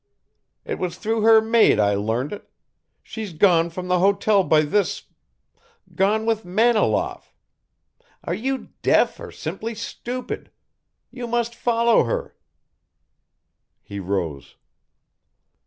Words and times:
It 0.65 0.79
was 0.79 0.97
through 0.97 1.21
her 1.21 1.41
maid 1.41 1.79
I 1.79 1.93
learned 1.93 2.33
it; 2.33 2.49
she's 3.03 3.33
gone 3.33 3.69
from 3.69 3.87
the 3.87 3.99
hotel 3.99 4.43
by 4.43 4.63
this 4.63 5.03
gone 5.93 6.25
with 6.25 6.43
Maniloff 6.43 7.35
are 8.23 8.33
you 8.33 8.69
deaf 8.81 9.19
or 9.19 9.31
simply 9.31 9.75
stupid? 9.75 10.49
You 11.11 11.27
must 11.27 11.53
follow 11.53 12.03
her." 12.05 12.35
He 13.83 13.99
rose. 13.99 14.55